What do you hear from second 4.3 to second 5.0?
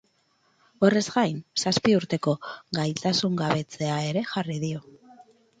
jarri dio.